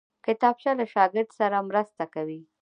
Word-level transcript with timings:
کتابچه 0.25 0.71
له 0.79 0.85
شاګرد 0.93 1.29
سره 1.39 1.57
مرسته 1.69 2.03
کوي 2.13 2.41